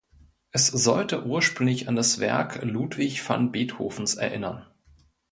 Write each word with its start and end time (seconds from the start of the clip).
Es 0.49 0.65
sollte 0.65 1.25
ursprünglich 1.27 1.87
an 1.87 1.95
das 1.95 2.19
Werk 2.19 2.63
Ludwig 2.63 3.21
van 3.29 3.51
Beethovens 3.51 4.15
erinnern. 4.15 4.65